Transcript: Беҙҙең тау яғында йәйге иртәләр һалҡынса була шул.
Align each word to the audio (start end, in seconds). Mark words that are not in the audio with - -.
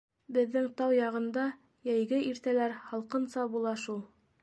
Беҙҙең 0.37 0.69
тау 0.79 0.95
яғында 0.99 1.45
йәйге 1.91 2.25
иртәләр 2.33 2.77
һалҡынса 2.89 3.49
була 3.55 3.81
шул. 3.87 4.07